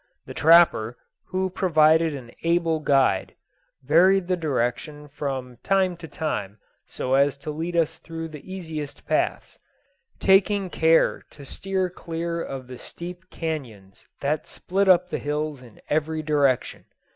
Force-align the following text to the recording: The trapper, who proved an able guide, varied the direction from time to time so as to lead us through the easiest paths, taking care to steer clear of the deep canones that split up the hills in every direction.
The 0.25 0.33
trapper, 0.33 0.97
who 1.27 1.51
proved 1.51 1.77
an 1.77 2.31
able 2.41 2.79
guide, 2.79 3.35
varied 3.83 4.27
the 4.27 4.35
direction 4.35 5.07
from 5.09 5.57
time 5.61 5.95
to 5.97 6.07
time 6.07 6.57
so 6.87 7.13
as 7.13 7.37
to 7.37 7.51
lead 7.51 7.75
us 7.75 7.99
through 7.99 8.29
the 8.29 8.51
easiest 8.51 9.05
paths, 9.05 9.59
taking 10.19 10.71
care 10.71 11.21
to 11.29 11.45
steer 11.45 11.87
clear 11.91 12.41
of 12.41 12.65
the 12.65 12.81
deep 12.97 13.29
canones 13.29 14.07
that 14.21 14.47
split 14.47 14.87
up 14.87 15.07
the 15.09 15.19
hills 15.19 15.61
in 15.61 15.79
every 15.87 16.23
direction. 16.23 16.85